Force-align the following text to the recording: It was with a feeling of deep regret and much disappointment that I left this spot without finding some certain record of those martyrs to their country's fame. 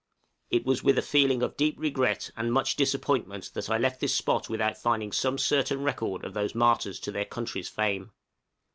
It 0.49 0.65
was 0.65 0.81
with 0.83 0.97
a 0.97 1.03
feeling 1.03 1.43
of 1.43 1.55
deep 1.55 1.75
regret 1.77 2.31
and 2.35 2.51
much 2.51 2.75
disappointment 2.75 3.51
that 3.53 3.69
I 3.69 3.77
left 3.77 3.99
this 3.99 4.15
spot 4.15 4.49
without 4.49 4.75
finding 4.79 5.11
some 5.11 5.37
certain 5.37 5.83
record 5.83 6.25
of 6.25 6.33
those 6.33 6.55
martyrs 6.55 6.99
to 7.01 7.11
their 7.11 7.23
country's 7.25 7.69
fame. 7.69 8.11